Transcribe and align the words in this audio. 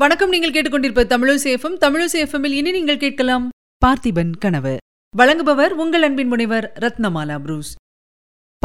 வணக்கம். 0.00 0.28
நீங்கள் 0.28 0.50
கேட்டுக்கொண்டிருப்ப 0.50 1.04
தமிழசேஃபம் 1.04 1.76
தமிழசேஃபமில் 1.80 2.50
இனி 2.50 2.70
நீங்கள் 2.70 2.98
கேட்கலாம் 2.98 3.48
பார்த்திபன் 3.86 4.30
கனவு. 4.38 4.76
வழங்குபவர் 5.18 5.68
உங்கள் 5.68 6.02
அன்பின் 6.02 6.28
முனைவர் 6.28 6.72
ரத்னமாலா 6.80 7.40
புரூஸ். 7.40 7.74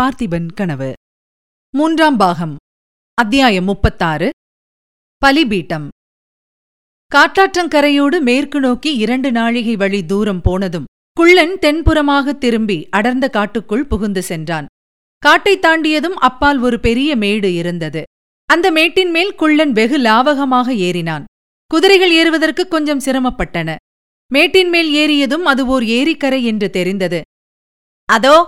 பார்த்திபன் 0.01 0.53
கனவு. 0.55 0.93
மூன்றாம் 1.77 2.17
பாகம். 2.17 2.55
அத்தியாயம் 3.13 3.63
முப்பத்தாறு. 3.63 4.29
பலிபீட்டம். 5.17 5.87
காற்றாற்றங்கரையோடு 7.15 8.21
மேற்கு 8.21 8.59
நோக்கி 8.59 8.95
இரண்டு 8.95 9.31
நாழிகை 9.31 9.75
வழி 9.75 10.05
தூரம் 10.05 10.41
போனதும் 10.41 10.85
குள்ளன் 11.13 11.57
தென்புறமாக 11.61 12.37
திரும்பி 12.37 12.87
அடர்ந்த 12.89 13.29
காட்டுக்குள் 13.29 13.85
புகுந்து 13.85 14.23
சென்றான். 14.23 14.65
காட்டைத் 15.25 15.65
தாண்டியதும் 15.65 16.15
அப்பால் 16.15 16.59
ஒரு 16.59 16.79
பெரிய 16.79 17.15
மேடு 17.15 17.53
இருந்தது. 17.53 18.03
அந்த 18.45 18.71
மேட்டின் 18.71 19.09
மேல் 19.09 19.35
குள்ளன் 19.35 19.71
வெகு 19.71 19.97
லாவகமாக 19.97 20.67
ஏறினான். 20.87 21.23
குதிரைகள் 21.71 22.11
ஏறுவதற்கு 22.11 22.67
கொஞ்சம் 22.67 22.99
சிரமப்பட்டன. 22.99 23.75
மேட்டின் 24.31 24.69
மேல் 24.69 24.89
ஏறியதும் 24.93 25.45
அது 25.45 25.65
ஓர் 25.65 25.83
ஏரிக்கரை 25.83 26.43
என்று 26.43 26.69
தெரிந்தது. 26.69 27.21
அதோ 28.09 28.45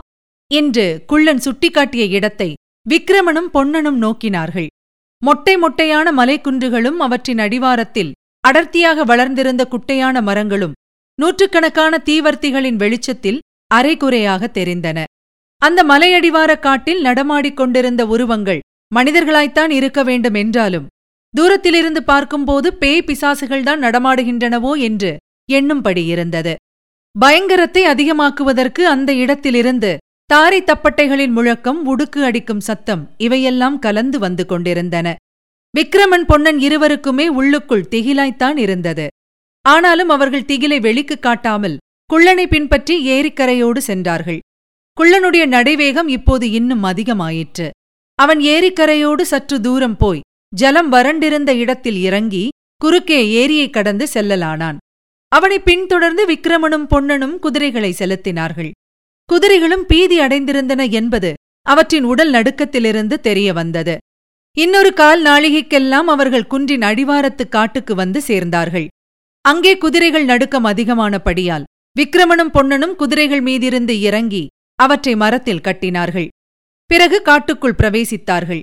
என்று 0.52 1.04
குள்ளன் 1.08 1.38
சுட்டிக்காட்டிய 1.38 2.08
இடத்தை 2.10 2.54
விக்கிரமனும் 2.90 3.50
பொன்னனும் 3.50 4.02
நோக்கினார்கள். 4.02 4.68
மொட்டை 5.23 5.58
மொட்டையான 5.58 6.12
மலைக்குன்றுகளும் 6.12 7.00
அவற்றின் 7.00 7.38
அடிவாரத்தில் 7.38 8.12
அடர்த்தியாக 8.40 9.04
வளர்ந்திருந்த 9.04 9.66
குட்டையான 9.66 10.22
மரங்களும் 10.22 10.76
நூற்றுக்கணக்கான 11.22 12.02
தீவர்த்திகளின் 12.06 12.76
வெளிச்சத்தில் 12.76 13.40
அரைகுறையாக 13.68 14.50
தெரிந்தன. 14.54 15.04
அந்த 15.62 15.84
மலையடிவாரக் 15.84 16.59
காட்டில் 16.59 17.02
நடமாடிக் 17.02 17.56
கொண்டிருந்த 17.56 18.06
உருவங்கள் 18.06 18.59
மனிதர்களாய்த்தான் 18.96 19.70
இருக்க 19.70 20.04
வேண்டும் 20.04 20.34
என்றாலும் 20.34 20.88
தூரத்திலிருந்து 21.36 22.04
பார்க்கும்போது 22.04 22.73
பேய் 22.73 23.04
பிசாசுகள்தான் 23.05 23.82
நடமாடுகின்றனவோ 23.82 24.80
என்று 24.80 25.18
எண்ணும்படி 25.52 26.05
இருந்தது. 26.05 26.56
பயங்கரத்தை 27.20 27.84
அதிகமாக்குவதற்கு 27.84 28.81
அந்த 28.81 29.14
இடத்திலிருந்து 29.14 29.97
தாரை 30.25 30.64
தப்பட்டைகளின் 30.64 31.31
முழக்கம் 31.31 31.86
உடுக்கு 31.86 32.23
அடிக்கும் 32.23 32.59
சத்தம் 32.59 33.14
இவையெல்லாம் 33.17 33.80
கலந்து 33.80 34.20
வந்து 34.20 34.45
கொண்டிருந்தன. 34.45 35.16
விக்ரமன் 35.78 36.25
பொன்னன் 36.28 36.58
இருவருக்குமே 36.58 37.28
உள்ளுக்குள் 37.28 37.88
திகிலாய்த்தான் 37.92 38.58
இருந்தது. 38.58 39.08
ஆனாலும் 39.62 40.09
அவர்கள் 40.09 40.42
திகிலை 40.42 40.81
வெளிக்குக் 40.81 41.22
காட்டாமல் 41.22 41.78
குள்ளனை 42.14 42.45
பின்பற்றி 42.45 43.08
ஏரிக்கரையோடு 43.08 43.78
சென்றார்கள். 43.78 44.40
குள்ளனுடைய 45.02 45.45
நடைவேகம் 45.45 46.08
இப்போது 46.08 46.52
இன்னும் 46.52 46.84
அதிகமாயிற்று. 46.84 47.69
அவன் 48.20 48.40
ஏரிக்கரையோடு 48.40 49.22
சற்று 49.22 49.58
தூரம் 49.62 49.98
போய் 49.98 50.26
ஜலம் 50.54 50.90
வறண்டிருந்த 50.90 51.52
இடத்தில் 51.56 52.00
இறங்கி 52.02 52.44
குறுக்கே 52.82 53.20
ஏரியை 53.32 53.70
கடந்து 53.70 54.06
செல்லலானான். 54.14 54.78
அவனை 55.32 55.59
பின்தொடர்ந்து 55.59 56.24
விக்ரமனும் 56.26 56.88
பொன்னனும் 56.88 57.40
குதிரைகளை 57.40 57.92
செலுத்தினார்கள். 58.00 58.72
குதிரைகளும் 59.30 59.86
பீதி 59.86 60.18
அடைந்திருந்தன 60.20 60.92
என்பது 60.92 61.34
அவற்றின் 61.66 62.04
உடல் 62.04 62.32
நடுக்கத்திலிருந்து 62.32 63.16
தெரிய 63.20 63.54
வந்தது. 63.54 63.96
இன்னொரு 64.58 64.94
கால் 64.94 65.22
நாழிகைக்கெல்லாம் 65.24 66.08
அவர்கள் 66.14 66.48
குன்றின் 66.48 66.81
அடிவாரத்து 66.81 67.46
காட்டுக்கு 67.50 67.96
வந்து 67.96 68.22
சேர்ந்தார்கள். 68.28 68.88
அங்கே 69.46 69.74
குதிரைகள் 69.78 70.26
நடுக்கம் 70.26 70.66
அதிகமானபடியால் 70.66 71.68
விக்ரமனும் 71.96 72.54
பொன்னனும் 72.56 72.96
குதிரைகள் 72.96 73.44
மீதிருந்து 73.44 73.94
இறங்கி 74.00 74.44
அவற்றை 74.80 75.16
மரத்தில் 75.16 75.66
கட்டினார்கள். 75.68 76.28
பிறகு 76.90 77.18
காட்டுக்குள் 77.22 77.80
பிரவேசித்தார்கள். 77.80 78.60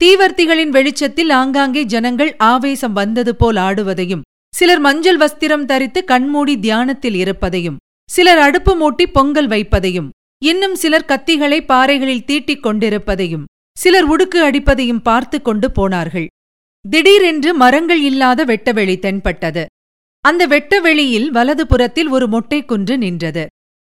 தீவர்த்திகளின் 0.00 0.72
வெளிச்சத்தில் 0.76 1.30
ஆங்காங்கே 1.30 1.82
ஜனங்கள் 1.84 2.32
ஆவேசம் 2.36 2.92
வந்தது 2.92 3.36
போல் 3.36 3.56
ஆடுவதையும் 3.56 4.24
சிலர் 4.54 4.80
மஞ்சள் 4.80 5.18
வஸ்திரம் 5.18 5.64
தரித்து 5.64 6.00
கண்மூடி 6.04 6.54
தியானத்தில் 6.58 7.14
இருப்பதையும் 7.14 7.76
சிலர் 8.08 8.38
அடுப்பு 8.38 8.72
மூட்டி 8.80 9.04
பொங்கல் 9.12 9.48
வைப்பதையும் 9.48 10.08
இன்னும் 10.42 10.74
சிலர் 10.74 11.08
கத்திகளை 11.08 11.60
பாறைகளில் 11.66 12.24
தீட்டிக் 12.24 12.62
கொண்டிருப்பதையும் 12.62 13.44
சிலர் 13.76 14.08
உடுக்கு 14.12 14.38
அடிப்பதையும் 14.48 15.02
பார்த்து 15.02 15.38
கொண்டு 15.42 15.68
போனார்கள். 15.70 16.26
திடீரென்று 16.84 17.50
மரங்கள் 17.54 18.02
இல்லாத 18.02 18.44
வெட்டவெளி 18.44 18.98
தென்பட்டது. 18.98 19.64
அந்த 20.24 20.42
வெட்டவெளியில் 20.46 21.28
வலது 21.30 21.66
புறத்தில் 21.66 22.08
ஒரு 22.08 22.28
மொட்டை 22.28 22.60
குன்று 22.64 22.98
நின்றது. 22.98 23.46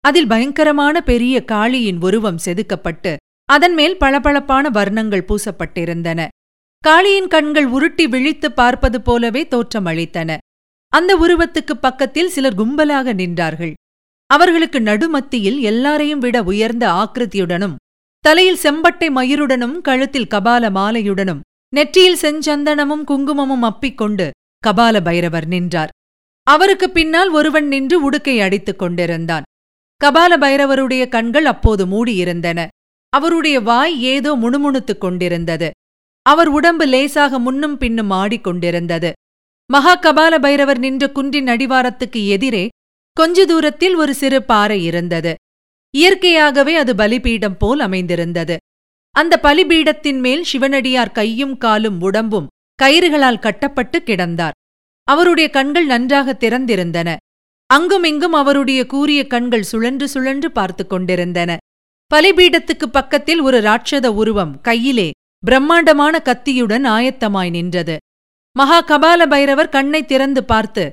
அதில் 0.05 0.27
பயங்கரமான 0.27 1.01
பெரிய 1.01 1.45
காளியின் 1.53 2.01
உருவம் 2.01 2.43
செதுக்கப்பட்டு 2.45 3.13
அதன் 3.45 3.75
மேல் 3.75 3.99
பளபளப்பான 3.99 4.71
வர்ணங்கள் 4.71 5.25
பூசப்பட்டிருந்தன. 5.25 6.29
காளியின் 6.87 7.29
கண்கள் 7.29 7.67
உருட்டி 7.67 8.07
விழித்து 8.07 8.53
பார்ப்பது 8.53 9.03
போலவே 9.03 9.49
தோற்றமளித்தன 9.51 10.37
அந்த 10.89 11.17
உருவத்துக்குப் 11.17 11.83
பக்கத்தில் 11.83 12.29
சிலர் 12.29 12.55
கும்பலாக 12.55 13.13
நின்றார்கள். 13.15 13.73
அவர்களுக்கு 14.27 14.81
நடுமத்தியில் 14.81 15.59
எல்லாரையும் 15.61 16.19
விட 16.19 16.43
உயர்ந்த 16.43 16.91
ஆக்கிருதியுடனும் 16.91 17.75
தலையில் 18.21 18.59
செம்பட்டை 18.63 19.11
மயிருடனும் 19.11 19.81
கழுத்தில் 19.81 20.31
கபால 20.31 20.71
மாலையுடனும் 20.71 21.41
நெற்றியில் 21.75 22.19
செஞ்சந்தனமும் 22.23 23.05
குங்குமமும் 23.05 23.63
அப்பிக்கொண்டு 23.63 24.31
கபால 24.67 25.01
பைரவர் 25.01 25.47
நின்றார். 25.47 25.89
அவருக்கு 26.43 26.91
பின்னால் 26.91 27.31
ஒருவன் 27.31 27.69
நின்று 27.69 28.11
உடுக்கை 28.11 28.41
அடித்துக் 28.41 28.79
கொண்டிருந்தான். 28.79 29.43
கபால 30.05 30.37
பைரவருடைய 30.41 31.09
கண்கள் 31.09 31.45
அப்போது 31.45 31.87
மூடியிருந்தன. 31.87 32.67
அவருடைய 33.15 33.61
வாய் 33.61 34.03
ஏதோ 34.03 34.35
முணுமுணுத்துக் 34.35 35.01
கொண்டிருந்தது. 35.01 35.71
அவர் 36.23 36.49
உடம்பு 36.49 36.87
லேசாக 36.87 37.39
முன்னும் 37.39 37.79
பின்னும் 37.79 38.11
ஆடிக்கொண்டிருந்தது. 38.11 39.13
மகா 39.73 39.99
கபால 39.99 40.39
பைரவர் 40.39 40.79
நின்ற 40.79 41.11
குன்றின் 41.11 41.45
அடிவாரத்துக்கு 41.45 42.29
எதிரே 42.29 42.69
கொஞ்ச 43.13 43.47
தூரத்தில் 43.47 43.95
ஒரு 43.95 44.15
சிறு 44.15 44.43
பாறை 44.43 44.85
இருந்தது. 44.85 45.35
இயற்கையாகவே 45.97 46.75
அது 46.75 46.97
பலிபீடம் 46.97 47.57
போல் 47.57 47.81
அமைந்திருந்தது. 47.81 48.57
அந்த 49.11 49.41
பலிபீடத்தின் 49.43 50.19
மேல் 50.19 50.45
சிவனடியார் 50.45 51.13
கையும் 51.13 51.59
காலும் 51.59 52.01
உடம்பும் 52.01 52.49
கயிறுகளால் 52.83 53.39
கட்டப்பட்டு 53.39 54.03
கிடந்தார். 54.07 54.57
அவருடைய 55.05 55.51
கண்கள் 55.51 55.87
நன்றாக 55.87 56.37
திறந்திருந்தன. 56.41 57.17
அங்குமிங்கும் 57.67 58.33
அவருடைய 58.33 58.87
கூரிய 58.87 59.27
கண்கள் 59.27 59.63
சுழன்று 59.63 60.09
சுழன்று 60.09 60.53
பார்த்துக் 60.53 60.89
கொண்டிருந்தன. 60.89 61.57
பலிபீடத்துக்கு 62.15 62.87
பக்கத்தில் 62.93 63.41
ஒரு 63.41 63.61
ராட்சத 63.61 64.07
உருவம் 64.13 64.61
கையிலே 64.61 65.07
பிரம்மாண்டமான 65.47 66.19
கத்தியுடன் 66.19 66.85
ஆயத்தமாய் 66.87 67.51
நின்றது. 67.51 67.97
மகா 68.57 68.79
கபால 68.85 69.27
பைரவர் 69.27 69.69
கண்ணை 69.69 70.05
திறந்து 70.05 70.45
பார்த்து 70.45 70.91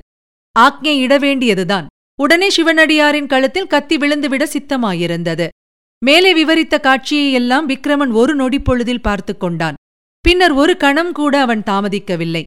ஆக்ஞை 0.60 0.94
இட 1.04 1.18
வேண்டியதுதான் 1.18 1.86
உடனே 2.20 2.48
சிவனடியாரின் 2.56 3.26
கழுத்தில் 3.26 3.66
கத்தி 3.66 3.96
விழுந்துவிட 3.96 4.46
சித்தமாயிருந்தது. 4.54 5.48
மேலே 6.04 6.32
விவரித்த 6.32 6.80
காட்சியையெல்லாம் 6.82 7.68
விக்ரமன் 7.68 8.12
ஒரு 8.12 8.34
நொடிப்பொழுதில் 8.36 9.02
பார்த்து 9.02 9.36
கொண்டான். 9.36 9.74
பின்னர் 10.20 10.52
ஒரு 10.52 10.76
கணம் 10.76 11.12
கூட 11.12 11.40
அவன் 11.40 11.62
தாமதிக்கவில்லை. 11.70 12.42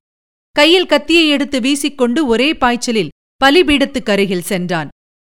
கையில் 0.52 0.86
கத்தியை 0.86 1.30
எடுத்து 1.30 1.60
வீசிக்கொண்டு 1.60 2.26
ஒரே 2.26 2.54
பாய்ச்சலில் 2.54 3.14
பலிபீடத்துக்கருகில் 3.46 4.50
சென்றான். 4.52 4.88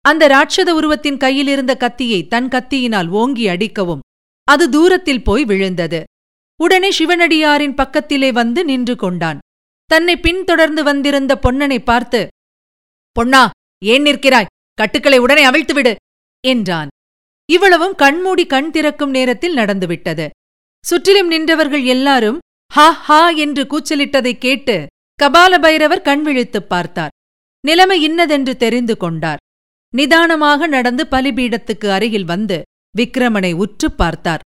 அந்த 0.07 0.27
ராட்சத 0.27 0.73
உருவத்தின் 0.73 1.17
கையிலிருந்த 1.17 1.75
கத்தியை 1.75 2.27
தன் 2.27 2.47
கத்தியினால் 2.47 3.07
ஓங்கி 3.07 3.47
அடிக்கவும். 3.47 3.99
அது 4.43 4.69
தூரத்தில் 4.69 5.23
போய் 5.23 5.45
விழுந்தது. 5.45 6.03
உடனே 6.61 6.89
சிவனடியாரின் 6.89 7.75
பக்கத்திலே 7.75 8.31
வந்து 8.31 8.65
நின்று 8.65 8.95
கொண்டான். 8.95 9.39
தன்னை 9.85 10.17
பின்தொடர்ந்து 10.17 10.83
வந்திருந்த 10.83 11.39
பொன்னனை 11.43 11.83
பார்த்து 11.83 12.27
பொன்னா 13.11 13.49
ஏன் 13.85 14.03
நிற்கிறாய்? 14.03 14.45
கட்டுக்களை 14.73 15.17
உடனே 15.17 15.45
அவிழ்த்துவிடு 15.45 15.95
என்றான். 16.47 16.87
இவ்வளவும் 17.51 17.95
கண்மூடி 17.95 18.45
கண் 18.45 18.71
திறக்கும் 18.71 19.09
நேரத்தில் 19.09 19.53
நடந்துவிட்டது. 19.53 20.29
சுற்றிலும் 20.85 21.31
நின்றவர்கள் 21.31 21.85
எல்லாரும் 21.85 22.39
ஹா 22.73 22.91
ஹா 22.91 23.29
என்று 23.29 23.63
கூச்சலிட்டதைக் 23.63 24.37
கேட்டு 24.37 24.87
கபால 25.23 25.61
பைரவர் 25.61 26.01
கண் 26.01 26.21
விழித்துப் 26.21 26.69
பார்த்தார். 26.69 27.09
நிலைமை 27.67 28.03
இன்னதென்று 28.03 28.57
தெரிந்து 28.57 28.97
கொண்டார். 28.97 29.37
நிதானமாக 29.93 30.67
நடந்து 30.67 31.07
பலிபீடத்துக்கு 31.11 31.87
அருகில் 31.89 32.25
வந்து 32.25 32.57
விக்ரமனை 32.97 33.53
உற்றுப் 33.53 33.97
பார்த்தார். 33.97 34.43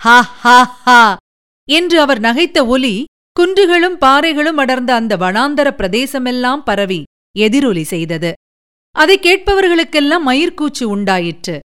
ஹா 0.00 0.20
ஹா 0.42 0.58
ஹா! 0.84 1.16
என்று 1.68 2.00
அவர் 2.00 2.20
நகைத்த 2.20 2.66
ஒலி 2.66 2.94
குன்றுகளும் 3.40 3.96
பாறைகளும் 4.00 4.56
அடர்ந்த 4.56 4.94
அந்த 4.94 5.16
வனாந்தர 5.16 5.68
பிரதேசமெல்லாம் 5.70 6.62
பரவி 6.64 7.02
எதிரொலி 7.36 7.82
செய்தது. 7.82 8.32
அதை 8.96 9.18
கேட்பவர்களுக்கெல்லாம் 9.18 10.24
மயிர்கூச்சு 10.26 10.84
உண்டாயிற்று. 10.84 11.56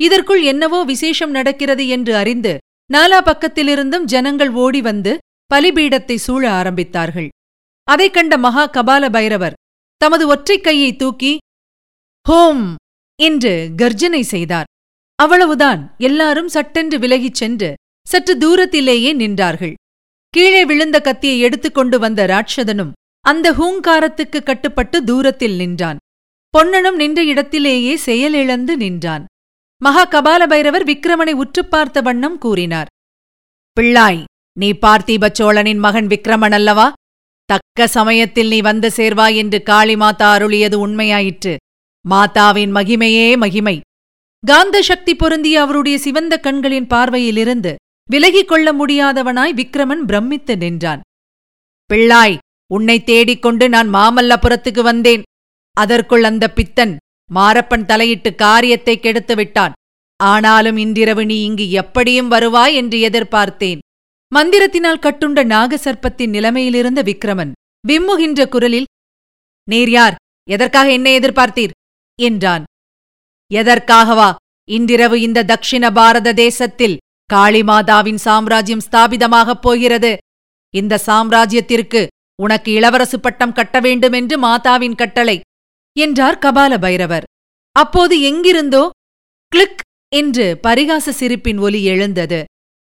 இதற்குள் 0.00 0.42
என்னவோ 0.42 0.84
விசேஷம் 0.84 1.30
நடக்கிறது 1.30 1.88
என்று 1.88 2.16
அறிந்து 2.16 2.52
நாலா 2.90 3.18
பக்கத்திலிருந்தும் 3.20 4.02
ஜனங்கள் 4.04 4.50
ஓடி 4.56 4.80
வந்து 4.80 5.12
பலிபீடத்தை 5.50 6.14
சூழ 6.16 6.62
ஆரம்பித்தார்கள். 6.62 7.28
அதைக் 7.88 8.12
கண்ட 8.12 8.38
மகா 8.38 8.64
கபால 8.68 9.10
பைரவர் 9.10 9.58
தமது 10.00 10.26
ஒற்றைக் 10.26 10.64
கையை 10.64 10.96
தூக்கி 10.96 11.32
ஹோம் 12.28 12.74
என்று 13.22 13.70
கர்ஜனை 13.76 14.22
செய்தார். 14.22 14.64
அவ்வளவுதான். 15.14 15.94
எல்லாரும் 15.98 16.48
சட்டென்று 16.48 16.98
விலகிச் 16.98 17.34
சென்று 17.34 17.74
சற்று 18.08 18.38
தூரத்திலேயே 18.38 19.14
நின்றார்கள். 19.14 19.74
கீழே 20.28 20.64
விழுந்த 20.64 21.00
கத்தியை 21.00 21.40
எடுத்துக்கொண்டு 21.40 21.98
வந்த 21.98 22.26
ராட்சதனும் 22.26 22.90
அந்த 23.20 23.52
ஹூங்காரத்துக்கு 23.52 24.42
கட்டுப்பட்டு 24.42 25.04
தூரத்தில் 25.04 25.56
நின்றான். 25.56 25.96
பொன்னனும் 26.48 26.96
நின்ற 26.96 27.24
இடத்திலேயே 27.24 27.96
செயலிழந்து 27.96 28.76
நின்றான். 28.76 29.24
மகா 29.82 30.08
கபாலபைரவர் 30.08 30.84
விக்கிரமனை 30.84 31.32
உற்றுப் 31.32 31.70
பார்த்த 31.70 32.00
வண்ணம் 32.00 32.38
கூறினார். 32.38 32.86
பிள்ளாய் 33.80 34.24
நீ 34.58 34.72
பார்த்திப 34.72 35.28
சோழனின் 35.32 35.78
மகன் 35.78 36.06
விக்கிரமன் 36.06 36.52
அல்லவா? 36.52 36.92
தக்க 37.44 37.86
சமயத்தில் 37.86 38.48
நீ 38.48 38.60
வந்து 38.60 38.88
சேர்வாய் 38.88 39.36
என்று 39.36 39.62
காளிமாதா 39.66 40.32
அருளியது 40.36 40.88
உண்மையாயிற்று. 40.88 41.56
மாதாவின் 42.10 42.72
மகிமையே 42.76 43.36
மகிமை. 43.36 43.80
காந்த 44.44 44.82
சக்தி 44.82 45.12
பொருந்திய 45.14 45.60
அவருடைய 45.60 45.98
சிவந்த 45.98 46.34
கண்களின் 46.38 46.86
பார்வையிலிருந்து 46.86 47.74
விலகிக் 48.10 48.48
கொள்ள 48.48 48.66
முடியாதவனாய் 48.72 49.52
விக்கிரமன் 49.52 50.04
பிரமித்து 50.04 50.56
நின்றான். 50.56 51.00
பிள்ளாய் 51.90 52.36
உன்னை 52.70 53.04
தேடிக்கொண்டு 53.04 53.68
நான் 53.68 53.88
மாமல்லபுரத்துக்கு 53.88 54.82
வந்தேன். 54.82 55.22
அதற்குள் 55.76 56.24
அந்த 56.24 56.44
பித்தன் 56.50 56.96
மாரப்பன் 57.30 57.84
தலையிட்டு 57.84 58.34
காரியத்தை 58.34 59.00
கெடுத்து 59.00 59.34
விட்டான். 59.34 59.72
ஆனாலும் 60.20 60.76
இன்றிரவு 60.76 61.26
நீ 61.26 61.36
இங்கு 61.44 61.70
எப்படியும் 61.70 62.28
வருவாய் 62.28 62.74
என்று 62.74 62.98
எதிர்பார்த்தேன். 63.08 63.80
மந்திரத்தினால் 64.32 65.02
கட்டுண்ட 65.06 65.40
நாகசர்ப்பத்தின் 65.44 66.34
நிலைமையிலிருந்த 66.36 67.00
விக்ரமன் 67.02 67.52
விம்முகின்ற 67.88 68.48
குரலில் 68.48 68.90
நீர் 69.68 69.90
யார்? 69.90 70.14
எதற்காக 70.48 70.88
என்னை 70.92 71.12
எதிர்பார்த்தீர்? 71.18 71.74
என்றான். 72.18 72.64
எதற்காகவா? 73.50 74.34
இன்றிரவு 74.68 75.20
இந்த 75.20 75.44
தக்ஷிண 75.44 75.92
பாரத 75.92 76.32
தேசத்தில் 76.32 76.96
காளிமாதாவின் 77.30 78.20
சாம்ராஜ்யம் 78.26 78.84
ஸ்தாபிதமாகப் 78.90 79.62
போகிறது. 79.62 80.16
இந்த 80.74 81.00
சாம்ராஜ்யத்திற்கு 81.06 82.06
உனக்கு 82.42 82.70
இளவரசு 82.72 83.16
பட்டம் 83.16 83.52
கட்ட 83.52 83.80
வேண்டுமென்று 83.80 84.36
மாதாவின் 84.38 84.94
கட்டளை 84.94 85.40
என்றார் 85.96 86.38
கபால 86.38 86.78
பைரவர் 86.78 87.26
அப்போது 87.76 88.20
எங்கிருந்தோ? 88.20 88.90
கிளிக்! 89.52 89.82
என்று 90.12 90.58
பரிகாச 90.62 91.06
சிரிப்பின் 91.10 91.58
ஒலி 91.58 91.84
எழுந்தது. 91.84 92.44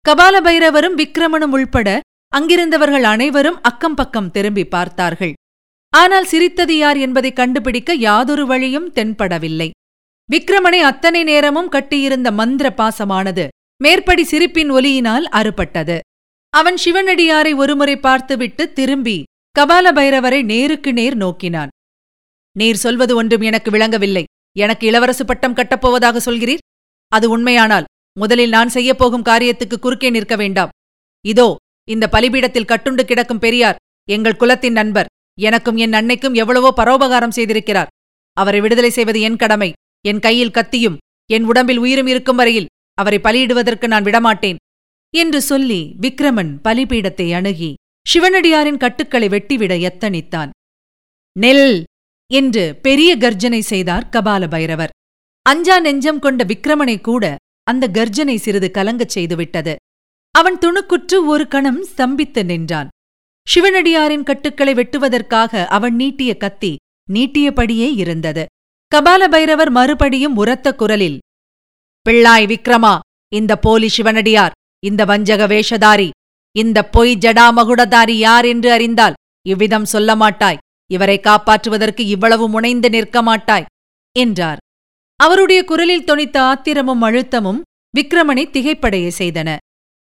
கபால 0.05 0.35
பைரவரும் 0.41 0.97
விக்ரமனும் 0.97 1.53
உள்பட 1.55 1.99
அங்கிருந்தவர்கள் 2.33 3.03
அனைவரும் 3.03 3.61
அக்கம் 3.61 3.95
பக்கம் 3.95 4.31
திரும்பி 4.31 4.65
பார்த்தார்கள். 4.65 5.33
ஆனால் 5.93 6.27
சிரித்தது 6.31 6.73
யார் 6.77 6.97
என்பதை 6.97 7.31
கண்டுபிடிக்க 7.33 7.93
யாதொரு 8.07 8.43
வழியும் 8.45 8.91
தென்படவில்லை. 8.97 9.69
விக்ரமனை 10.29 10.81
அத்தனை 10.89 11.21
நேரமும் 11.23 11.71
கட்டியிருந்த 11.75 12.29
மந்திர 12.31 12.67
பாசமானது 12.77 13.45
மேற்படி 13.83 14.23
சிரிப்பின் 14.23 14.71
ஒலியினால் 14.71 15.25
அறுபட்டது. 15.39 15.97
அவன் 16.53 16.77
சிவனடியாரை 16.83 17.51
ஒருமுறை 17.55 17.95
பார்த்துவிட்டு 17.97 18.63
திரும்பி 18.73 19.17
கபால 19.55 19.85
பைரவரை 19.97 20.41
நேருக்கு 20.43 20.91
நேர் 20.93 21.15
நோக்கினான். 21.15 21.71
நீர் 22.55 22.81
சொல்வது 22.85 23.13
ஒன்றும் 23.15 23.41
எனக்கு 23.41 23.69
விளங்கவில்லை. 23.71 24.23
எனக்கு 24.55 24.83
இளவரசு 24.91 25.23
பட்டம் 25.25 25.55
கட்டப்போவதாக 25.55 26.17
சொல்கிறீர்? 26.25 26.63
அது 27.11 27.25
உண்மையானால் 27.29 27.89
முதலில் 28.17 28.55
நான் 28.55 28.73
செய்யப்போகும் 28.73 29.27
காரியத்துக்கு 29.29 29.77
குறுக்கே 29.79 30.09
நிற்க 30.09 30.35
வேண்டாம். 30.35 30.73
இதோ 31.25 31.47
இந்த 31.87 32.05
பலிபீடத்தில் 32.07 32.69
கட்டுண்டு 32.71 33.03
கிடக்கும் 33.05 33.43
பெரியார் 33.45 33.79
எங்கள் 34.09 34.39
குலத்தின் 34.41 34.77
நண்பர். 34.79 35.09
எனக்கும் 35.39 35.77
என் 35.77 35.93
அன்னைக்கும் 35.93 36.37
எவ்வளவோ 36.41 36.69
பரோபகாரம் 36.75 37.35
செய்திருக்கிறார். 37.35 37.91
அவரை 38.37 38.59
விடுதலை 38.61 38.91
செய்வது 38.91 39.19
என் 39.21 39.35
கடமை. 39.35 39.69
என் 40.05 40.19
கையில் 40.19 40.55
கத்தியும் 40.57 40.97
என் 41.29 41.43
உடம்பில் 41.43 41.77
உயிரும் 41.77 42.07
இருக்கும் 42.07 42.35
வரையில் 42.35 42.69
அவரை 42.97 43.19
பலியிடுவதற்கு 43.23 43.87
நான் 43.87 44.03
விடமாட்டேன். 44.03 44.59
என்று 45.13 45.39
சொல்லி 45.41 45.81
விக்ரமன் 46.01 46.51
பலிபீடத்தை 46.67 47.27
அணுகி 47.33 47.71
சிவனடியாரின் 48.05 48.81
கட்டுக்களை 48.83 49.27
வெட்டிவிட 49.29 49.73
எத்தனித்தான் 49.89 50.51
நெல்! 51.35 51.77
என்று 52.31 52.63
பெரிய 52.81 53.11
கர்ஜனை 53.17 53.61
செய்தார் 53.63 54.09
கபால 54.09 54.43
பைரவர் 54.47 54.93
அஞ்சா 55.45 55.75
நெஞ்சம் 55.79 56.19
கொண்ட 56.19 56.43
விக்ரமனை 56.43 56.95
கூட 57.01 57.25
அந்த 57.67 57.85
கர்ஜனை 57.87 58.35
சிறிது 58.35 58.69
கலங்கச் 58.71 59.13
செய்துவிட்டது. 59.15 59.73
அவன் 60.35 60.57
துணுக்குற்று 60.57 61.17
ஒரு 61.25 61.45
கணம் 61.47 61.81
ஸ்தம்பித்து 61.89 62.41
நின்றான். 62.43 62.89
சிவனடியாரின் 63.47 64.23
கட்டுக்களை 64.23 64.73
வெட்டுவதற்காக 64.73 65.61
அவன் 65.67 65.95
நீட்டிய 65.95 66.31
கத்தி 66.37 66.71
நீட்டியபடியே 67.07 67.87
இருந்தது. 67.95 68.43
கபால 68.91 69.21
பைரவர் 69.29 69.69
மறுபடியும் 69.69 70.35
உரத்த 70.35 70.67
குரலில் 70.73 71.17
பிள்ளாய் 72.05 72.47
விக்ரமா 72.51 72.93
இந்த 73.31 73.53
போலி 73.55 73.87
சிவனடியார் 73.87 74.55
இந்த 74.83 75.01
வஞ்சக 75.05 75.41
வேஷதாரி 75.47 76.09
இந்த 76.55 76.79
பொய் 76.85 77.13
ஜடாமகுடதாரி 77.15 78.15
யார் 78.17 78.45
என்று 78.45 78.69
அறிந்தால் 78.71 79.17
இவ்விதம் 79.45 79.87
சொல்ல 79.93 80.09
மாட்டாய். 80.15 80.61
இவரை 80.89 81.17
காப்பாற்றுவதற்கு 81.19 82.03
இவ்வளவு 82.13 82.45
முனைந்து 82.49 82.89
நிற்க 82.89 83.21
மாட்டாய் 83.21 83.67
என்றார். 84.15 84.59
அவருடைய 85.19 85.59
குரலில் 85.63 86.07
தொனித்த 86.09 86.37
ஆத்திரமும் 86.51 87.03
அழுத்தமும் 87.07 87.63
விக்ரமனை 87.93 88.45
திகைப்படைய 88.55 89.07
செய்தன. 89.17 89.49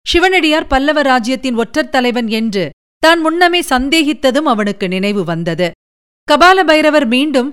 சிவனடியார் 0.05 0.71
பல்லவ 0.73 1.01
ராஜ்யத்தின் 1.01 1.59
ஒற்றர் 1.63 1.93
தலைவன் 1.95 2.29
என்று 2.39 2.65
தான் 3.05 3.19
முன்னமே 3.25 3.61
சந்தேகித்ததும் 3.73 4.49
அவனுக்கு 4.53 4.85
நினைவு 4.95 5.23
வந்தது. 5.23 5.67
கபால 6.27 6.57
பைரவர் 6.69 7.07
மீண்டும் 7.13 7.49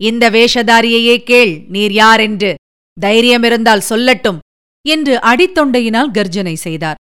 இந்த 0.00 0.24
வேஷதாரியையே 0.36 1.16
கேள் 1.30 1.52
நீர் 1.74 1.94
யார் 2.00 2.20
என்று 2.20 2.50
தைரியமிருந்தால் 2.96 3.88
சொல்லட்டும் 3.90 4.38
என்று 4.84 5.14
அடித்தொண்டையினால் 5.30 6.14
கர்ஜனை 6.16 6.54
செய்தார். 6.66 6.98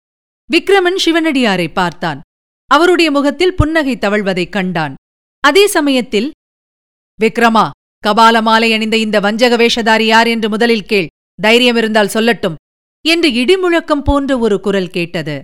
விக்ரமன் 0.50 0.98
சிவனடியாரை 1.04 1.68
பார்த்தான். 1.72 2.20
அவருடைய 2.70 3.08
முகத்தில் 3.10 3.56
புன்னகை 3.60 3.94
தவழ்வதைக் 3.96 4.54
கண்டான். 4.56 4.94
அதே 5.44 5.64
சமயத்தில் 5.66 6.28
விக்ரமா 7.18 7.64
கபால 8.04 8.36
மாலை 8.46 8.68
அணிந்த 8.76 8.96
இந்த 9.04 9.16
வஞ்சக 9.26 9.56
வேஷதாரி 9.56 10.06
யார் 10.12 10.28
என்று 10.34 10.48
முதலில் 10.54 10.88
கேள் 10.90 11.12
தைரியமிருந்தால் 11.38 12.14
சொல்லட்டும் 12.16 12.56
என்று 13.04 13.28
இடிமுழக்கம் 13.40 14.06
போன்ற 14.08 14.38
ஒரு 14.38 14.56
குரல் 14.66 14.94
கேட்டது. 14.96 15.36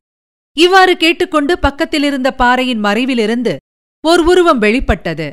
இவ்வாறு 0.56 0.96
கேட்டுக்கொண்டு 0.96 1.58
பக்கத்திலிருந்த 1.58 2.34
பாறையின் 2.34 2.84
மறைவிலிருந்து 2.84 3.56
ஓர் 4.04 4.20
உருவம் 4.20 4.58
வெளிப்பட்டது. 4.58 5.30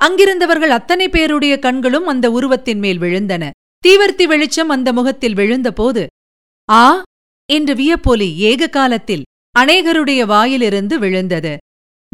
அங்கிருந்தவர்கள் 0.00 0.68
அத்தனை 0.68 1.08
பேருடைய 1.08 1.58
கண்களும் 1.58 2.06
அந்த 2.06 2.30
உருவத்தின் 2.30 2.78
மேல் 2.78 2.98
விழுந்தன. 2.98 3.50
தீவர்த்தி 3.84 4.24
வெளிச்சம் 4.24 4.68
அந்த 4.68 4.92
முகத்தில் 4.92 5.34
விழுந்தபோது 5.34 6.06
ஆ? 6.70 7.02
என்று 7.52 7.74
வியப்பொலி 7.74 8.36
ஏக 8.36 8.66
காலத்தில் 8.66 9.24
அநேகருடைய 9.58 10.26
வாயிலிருந்து 10.26 10.98
விழுந்தது. 10.98 11.56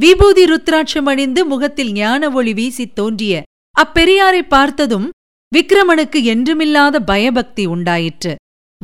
விபூதி 0.00 0.44
ருத்ராட்சம் 0.44 1.04
அணிந்து 1.04 1.44
முகத்தில் 1.44 1.92
ஞான 1.92 2.30
ஒளி 2.30 2.52
வீசித் 2.52 2.94
தோன்றிய 2.94 3.42
அப்பெரியாரை 3.74 4.42
பார்த்ததும் 4.48 5.10
விக்ரமனுக்கு 5.56 6.18
என்றுமில்லாத 6.32 6.96
பயபக்தி 7.04 7.66
உண்டாயிற்று. 7.66 8.34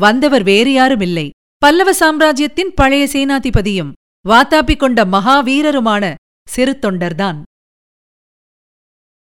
வந்தவர் 0.00 0.42
வேறு 0.42 0.70
யாருமில்லை. 0.70 1.30
பல்லவ 1.58 1.92
சாம்ராஜ்யத்தின் 1.92 2.72
பழைய 2.74 3.04
சேனாதிபதியும் 3.12 3.92
வாத்தாப்பி 4.28 4.76
கொண்ட 4.76 5.04
மகாவீரருமான 5.04 6.14
சிறு 6.48 6.72
தொண்டர்தான் 6.82 7.38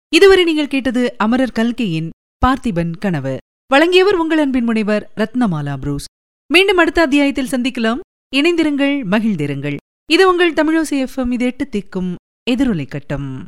இதுவரை 0.09 0.43
நீங்கள் 0.43 0.67
கேட்டது 0.67 1.17
அமரர் 1.17 1.51
கல்கியின் 1.51 2.09
பார்த்திபன் 2.45 2.91
கனவு. 2.97 3.37
வழங்கியவர் 3.67 4.15
உங்கள் 4.15 4.37
அன்பின் 4.37 4.63
முனைவர் 4.63 5.11
ரத்னமாலா 5.15 5.77
புரூஸ். 5.77 6.05
மீண்டும் 6.53 6.77
அடுத்த 6.77 7.01
அத்தியாயத்தில் 7.01 7.51
சந்திக்கலாம். 7.51 7.99
இணைந்திருங்கள் 8.35 8.95
மகிழ்ந்திருங்கள். 9.13 9.77
இது 10.11 10.27
உங்கள் 10.27 10.53
தமிழோசி 10.53 10.95
எஃப்எம் 11.05 11.31
இது 11.31 11.45
எட்டு 11.45 11.67
திக்கும் 11.71 12.15
எதிரொலை 12.51 12.87
கட்டம். 12.87 13.45